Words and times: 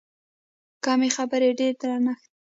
کمې 0.85 1.09
خبرې، 1.17 1.49
ډېر 1.59 1.73
درنښت. 1.81 2.29